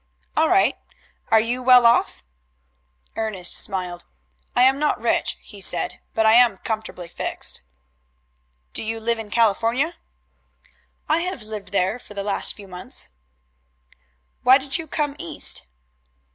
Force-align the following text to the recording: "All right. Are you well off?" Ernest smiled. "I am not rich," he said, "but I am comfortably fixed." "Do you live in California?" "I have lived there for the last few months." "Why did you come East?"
"All 0.35 0.49
right. 0.49 0.75
Are 1.29 1.39
you 1.39 1.61
well 1.61 1.85
off?" 1.85 2.23
Ernest 3.15 3.53
smiled. 3.55 4.03
"I 4.55 4.63
am 4.63 4.79
not 4.79 4.99
rich," 4.99 5.37
he 5.41 5.61
said, 5.61 5.99
"but 6.15 6.25
I 6.25 6.33
am 6.33 6.57
comfortably 6.57 7.07
fixed." 7.07 7.61
"Do 8.73 8.83
you 8.83 8.99
live 8.99 9.19
in 9.19 9.29
California?" 9.29 9.97
"I 11.07 11.19
have 11.19 11.43
lived 11.43 11.71
there 11.71 11.99
for 11.99 12.15
the 12.15 12.23
last 12.23 12.55
few 12.55 12.67
months." 12.67 13.09
"Why 14.41 14.57
did 14.57 14.79
you 14.79 14.87
come 14.87 15.15
East?" 15.19 15.67